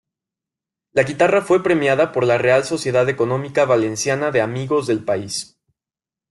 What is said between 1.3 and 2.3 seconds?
fue premiada por